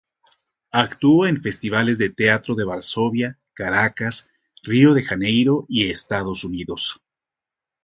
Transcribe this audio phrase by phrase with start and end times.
[0.73, 4.27] Actuó en festivales de teatro de Varsovia, Caracas,
[4.63, 6.99] Río de Janeiro y Estados Unidos.